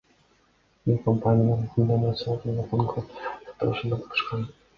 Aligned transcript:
Бул 0.89 0.95
компания 1.07 1.43
Мегакомдун 1.49 2.07
орусиялык 2.07 2.49
Мегафонго 2.51 3.05
сатылышында 3.13 4.03
катышкан. 4.03 4.51